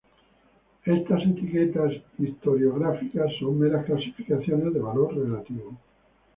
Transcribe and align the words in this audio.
Estas 0.83 1.21
etiquetas 1.27 1.91
historiográficas 2.17 3.31
son 3.39 3.59
meras 3.59 3.85
clasificaciones 3.85 4.73
de 4.73 4.79
valor 4.79 5.15
relativo. 5.15 5.77